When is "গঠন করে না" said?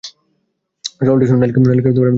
1.81-2.09